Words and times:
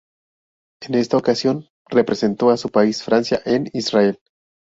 En 0.81 0.95
esta 0.95 1.17
ocasión 1.17 1.67
representó 1.87 2.49
a 2.49 2.57
su 2.57 2.69
país, 2.69 3.03
Francia, 3.03 3.39
en 3.45 3.69
Israel. 3.71 4.19